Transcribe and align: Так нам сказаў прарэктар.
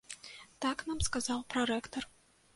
Так 0.65 0.81
нам 0.87 1.03
сказаў 1.09 1.45
прарэктар. 1.53 2.03